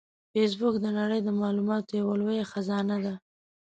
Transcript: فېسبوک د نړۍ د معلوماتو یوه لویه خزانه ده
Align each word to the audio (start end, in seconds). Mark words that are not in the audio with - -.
فېسبوک 0.31 0.75
د 0.81 0.85
نړۍ 0.99 1.19
د 1.23 1.29
معلوماتو 1.39 1.91
یوه 2.01 2.13
لویه 2.21 2.45
خزانه 2.51 2.97
ده 3.05 3.13